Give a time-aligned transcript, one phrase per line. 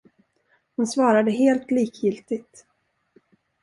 [0.75, 2.65] Hon svarade helt likgiltigt.